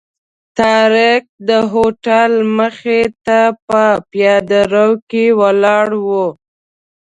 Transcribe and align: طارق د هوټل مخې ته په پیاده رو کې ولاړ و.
طارق 0.57 1.23
د 1.49 1.49
هوټل 1.71 2.31
مخې 2.57 3.01
ته 3.25 3.39
په 3.67 3.83
پیاده 4.11 4.61
رو 4.73 4.89
کې 5.09 5.25
ولاړ 5.39 5.89
و. 6.07 6.09